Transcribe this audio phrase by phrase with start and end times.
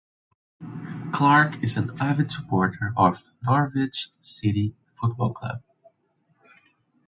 [1.11, 5.61] Clarke is an avid supporter of Norwich City Football Club.